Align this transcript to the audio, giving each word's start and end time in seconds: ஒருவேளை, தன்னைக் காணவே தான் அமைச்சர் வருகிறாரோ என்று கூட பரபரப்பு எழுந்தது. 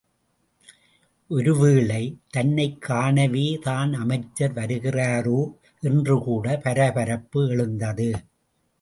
ஒருவேளை, 1.29 2.19
தன்னைக் 2.29 2.81
காணவே 2.81 3.59
தான் 3.61 3.93
அமைச்சர் 3.93 4.53
வருகிறாரோ 4.53 5.53
என்று 5.81 6.19
கூட 6.19 6.57
பரபரப்பு 6.57 7.47
எழுந்தது. 7.47 8.11